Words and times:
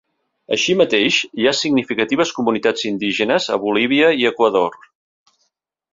Així 0.55 0.75
mateix, 0.79 1.17
hi 1.41 1.45
ha 1.49 1.53
significatives 1.57 2.33
comunitats 2.39 2.87
indígenes 2.93 3.51
a 3.57 3.61
Bolívia 3.67 4.11
i 4.23 4.29
Equador. 4.31 4.85